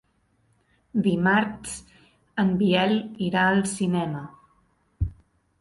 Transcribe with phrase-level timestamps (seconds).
[1.07, 1.75] Dimarts
[2.45, 2.97] en Biel
[3.29, 4.27] irà al cinema.